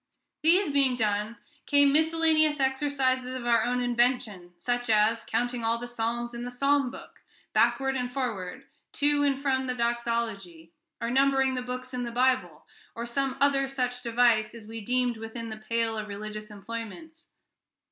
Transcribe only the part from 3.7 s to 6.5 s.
invention, such as counting all the psalms in the